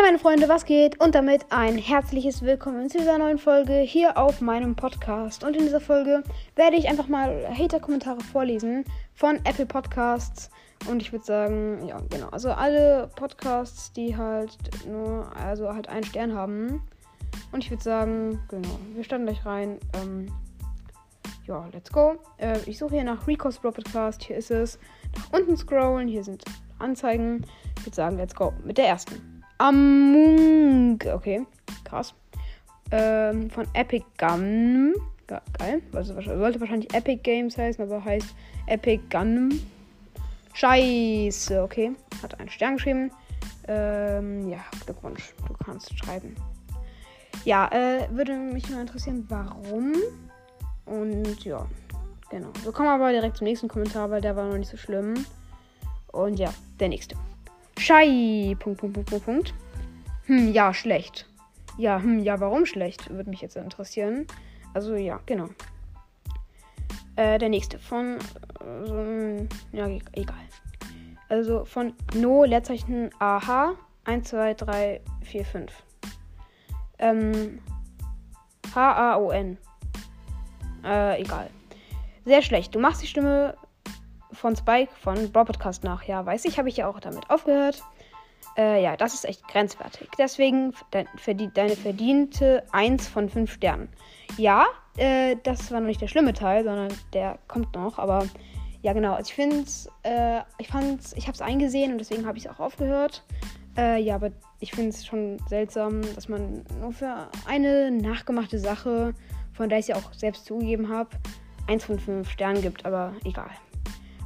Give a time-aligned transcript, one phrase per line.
[0.00, 0.98] Hey meine Freunde, was geht?
[0.98, 5.44] Und damit ein herzliches Willkommen zu dieser neuen Folge hier auf meinem Podcast.
[5.44, 6.24] Und in dieser Folge
[6.56, 10.48] werde ich einfach mal Hater-Kommentare vorlesen von Apple Podcasts.
[10.88, 12.28] Und ich würde sagen, ja, genau.
[12.30, 14.56] Also alle Podcasts, die halt
[14.88, 16.80] nur, also halt einen Stern haben.
[17.52, 19.78] Und ich würde sagen, genau, wir starten gleich rein.
[20.00, 20.32] Ähm,
[21.46, 22.14] ja, let's go.
[22.38, 24.22] Äh, ich suche hier nach Rico's Bro Podcast.
[24.22, 24.78] Hier ist es.
[25.14, 26.08] Nach unten scrollen.
[26.08, 26.42] Hier sind
[26.78, 27.44] Anzeigen.
[27.76, 28.54] Ich würde sagen, let's go.
[28.64, 29.39] Mit der ersten.
[29.60, 30.98] Among.
[31.12, 31.46] Okay,
[31.84, 32.14] krass.
[32.92, 34.94] Ähm, von Epic Gun.
[35.26, 35.82] Geil.
[35.92, 38.34] Also, sollte wahrscheinlich Epic Games heißen, aber heißt
[38.66, 39.60] Epic Gun.
[40.54, 41.92] Scheiße, okay.
[42.22, 43.10] Hat einen Stern geschrieben.
[43.68, 45.34] Ähm, ja, Glückwunsch.
[45.46, 46.34] Du kannst schreiben.
[47.44, 49.92] Ja, äh, würde mich mal interessieren, warum.
[50.86, 51.66] Und ja,
[52.30, 52.48] genau.
[52.62, 55.26] Wir kommen aber direkt zum nächsten Kommentar, weil der war noch nicht so schlimm.
[56.12, 57.14] Und ja, der nächste.
[57.80, 58.54] Schei.
[58.58, 59.54] Punkt, Punkt, Punkt, Punkt, Punkt.
[60.26, 61.26] Hm, ja, schlecht.
[61.78, 63.08] Ja, hm, ja, warum schlecht?
[63.08, 64.26] Würde mich jetzt interessieren.
[64.74, 65.48] Also ja, genau.
[67.16, 68.18] Äh, der nächste von.
[68.60, 70.44] Äh, ja, egal.
[71.30, 73.74] Also von No, Leerzeichen AH.
[74.04, 75.72] 1, 2, 3, 4, 5.
[76.98, 77.60] Ähm.
[78.74, 79.56] H-A-O-N.
[80.84, 81.48] Äh, egal.
[82.26, 82.74] Sehr schlecht.
[82.74, 83.56] Du machst die Stimme
[84.40, 86.02] von Spike von Brawl Podcast nach.
[86.04, 87.82] Ja, weiß ich, habe ich ja auch damit aufgehört.
[88.56, 90.08] Äh, ja, das ist echt grenzwertig.
[90.18, 91.04] Deswegen de
[91.54, 93.88] deine verdiente 1 von 5 Sternen.
[94.38, 94.64] Ja,
[94.96, 97.98] äh, das war noch nicht der schlimme Teil, sondern der kommt noch.
[97.98, 98.26] Aber
[98.80, 99.12] ja, genau.
[99.12, 102.46] Also ich finde es, äh, ich fand's, ich habe es eingesehen und deswegen habe ich
[102.46, 103.22] es auch aufgehört.
[103.76, 109.12] Äh, ja, aber ich finde es schon seltsam, dass man nur für eine nachgemachte Sache,
[109.52, 111.10] von der ich es ja auch selbst zugegeben habe,
[111.68, 112.86] 1 von 5 Sternen gibt.
[112.86, 113.50] Aber egal.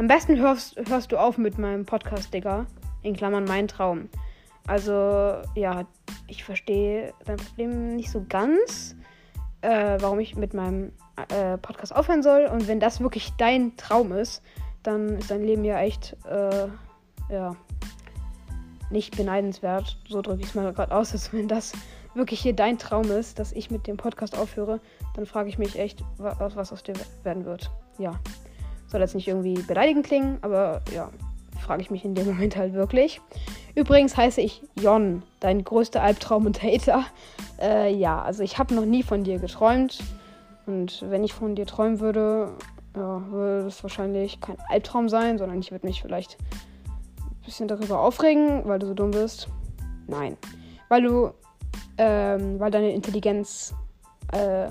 [0.00, 2.64] Am besten hörst, hörst du auf mit meinem Podcast, Digga.
[3.02, 4.08] In Klammern mein Traum.
[4.66, 4.92] Also,
[5.54, 5.84] ja,
[6.26, 8.96] ich verstehe dein Problem nicht so ganz,
[9.60, 10.92] äh, warum ich mit meinem
[11.28, 12.46] äh, Podcast aufhören soll.
[12.46, 14.42] Und wenn das wirklich dein Traum ist,
[14.82, 16.68] dann ist dein Leben ja echt, äh,
[17.30, 17.54] ja,
[18.88, 19.98] nicht beneidenswert.
[20.08, 21.74] So drücke ich es mal gerade aus, dass wenn das
[22.14, 24.80] wirklich hier dein Traum ist, dass ich mit dem Podcast aufhöre,
[25.14, 27.70] dann frage ich mich echt, was, was aus dir werden wird.
[27.98, 28.18] Ja.
[28.90, 31.10] Soll jetzt nicht irgendwie beleidigend klingen, aber ja,
[31.60, 33.20] frage ich mich in dem Moment halt wirklich.
[33.74, 37.04] Übrigens heiße ich Jon, dein größter Albtraum und Hater.
[37.60, 40.00] Äh, ja, also ich habe noch nie von dir geträumt.
[40.66, 42.50] Und wenn ich von dir träumen würde,
[42.96, 46.36] ja, würde es wahrscheinlich kein Albtraum sein, sondern ich würde mich vielleicht
[47.18, 49.48] ein bisschen darüber aufregen, weil du so dumm bist.
[50.06, 50.36] Nein.
[50.88, 51.30] Weil du,
[51.98, 53.74] ähm, weil deine Intelligenz
[54.32, 54.68] äh,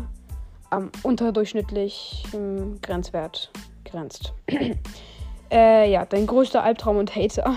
[0.69, 3.51] am unterdurchschnittlichen Grenzwert
[3.91, 4.33] grenzt.
[5.51, 7.55] äh, ja, dein größter Albtraum und Hater.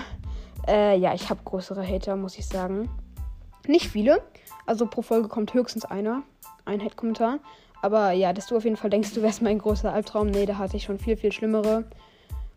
[0.67, 2.89] Äh, ja, ich habe größere Hater, muss ich sagen.
[3.67, 4.21] Nicht viele.
[4.65, 6.23] Also pro Folge kommt höchstens einer.
[6.65, 7.39] Ein Hate-Kommentar.
[7.81, 10.27] Aber ja, dass du auf jeden Fall denkst, du wärst mein größter Albtraum.
[10.27, 11.83] Nee, da hatte ich schon viel, viel schlimmere.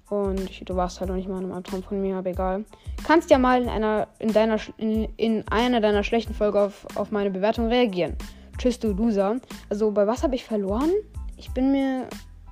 [0.09, 2.65] Und ich, du warst halt noch nicht mal in einem Albtraum von mir, aber egal.
[3.05, 7.11] Kannst ja mal in einer, in deiner, in, in einer deiner schlechten Folgen auf, auf
[7.11, 8.15] meine Bewertung reagieren.
[8.57, 9.37] Tschüss, du Loser.
[9.69, 10.93] Also, bei was habe ich verloren?
[11.37, 12.07] Ich bin mir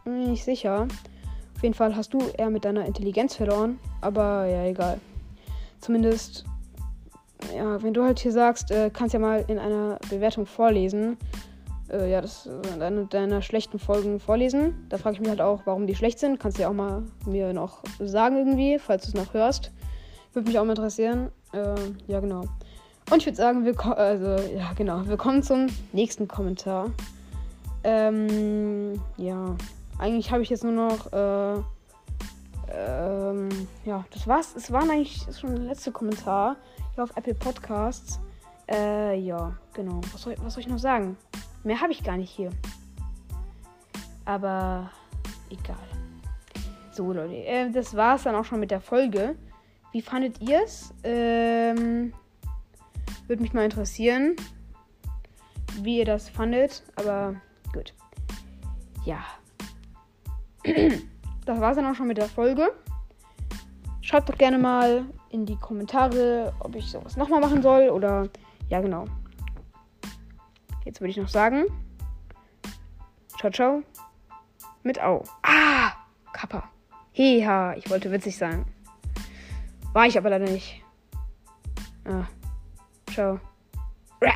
[0.04, 0.88] nicht sicher
[1.64, 3.80] jeden Fall hast du eher mit deiner Intelligenz verloren.
[4.00, 5.00] Aber ja, egal.
[5.80, 6.44] Zumindest,
[7.54, 11.16] ja, wenn du halt hier sagst, äh, kannst ja mal in einer Bewertung vorlesen.
[11.91, 14.86] Äh, ja, das äh, deine, deiner schlechten Folgen vorlesen.
[14.88, 16.38] Da frage ich mich halt auch, warum die schlecht sind.
[16.38, 19.72] Kannst du ja auch mal mir noch sagen irgendwie, falls du es noch hörst.
[20.32, 21.30] Würde mich auch mal interessieren.
[21.53, 21.74] Äh,
[22.06, 22.44] ja, genau.
[23.10, 26.91] Und ich würde sagen, wir also ja genau, wir kommen zum nächsten Kommentar.
[27.84, 29.54] Ähm, ja.
[29.99, 31.12] Eigentlich habe ich jetzt nur noch.
[31.12, 31.62] Äh,
[32.77, 34.55] ähm, ja, das war's.
[34.56, 36.56] Es war eigentlich schon der letzte Kommentar
[36.94, 38.21] hier auf Apple Podcasts.
[38.71, 40.00] Äh, ja, genau.
[40.12, 41.16] Was soll, was soll ich noch sagen?
[41.62, 42.50] Mehr habe ich gar nicht hier.
[44.25, 44.91] Aber
[45.50, 45.77] egal.
[46.93, 47.34] So, Leute.
[47.34, 49.36] Äh, das war's dann auch schon mit der Folge.
[49.92, 50.92] Wie fandet ihr es?
[51.04, 52.13] Ähm,
[53.27, 54.34] Würde mich mal interessieren,
[55.83, 56.83] wie ihr das fandet.
[56.97, 57.36] Aber
[57.72, 57.95] gut.
[59.04, 59.18] Ja.
[61.45, 62.72] Das war's dann auch schon mit der Folge.
[64.01, 68.28] Schreibt doch gerne mal in die Kommentare, ob ich sowas nochmal machen soll oder
[68.69, 69.07] ja, genau.
[70.84, 71.65] Jetzt würde ich noch sagen.
[73.39, 73.83] Ciao, ciao.
[74.83, 75.25] Mit Au.
[75.43, 75.93] Ah!
[76.33, 76.71] Kappa.
[77.13, 78.66] Heha, ich wollte witzig sein.
[79.93, 80.83] War ich aber leider nicht.
[82.05, 82.25] Ah.
[83.11, 83.41] Ciao.
[84.21, 84.34] Rah.